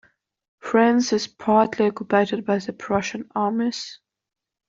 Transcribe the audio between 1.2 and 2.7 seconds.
partly occupied by